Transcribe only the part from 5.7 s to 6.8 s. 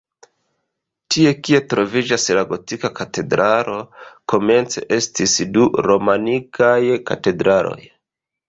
romanikaj